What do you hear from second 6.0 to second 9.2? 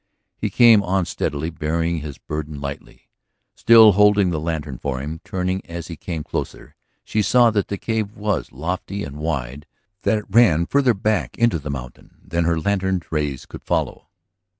closer, she saw that the cave was lofty and